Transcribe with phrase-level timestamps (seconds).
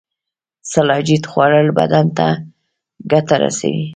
[0.71, 2.27] سلاجید خوړل بدن ته
[3.11, 3.85] ګټه رسوي